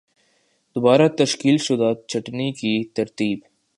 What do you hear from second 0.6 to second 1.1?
دوبارہ